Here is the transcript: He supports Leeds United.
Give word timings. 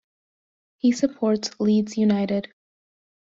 He 0.79 0.93
supports 0.93 1.51
Leeds 1.59 1.95
United. 1.95 2.51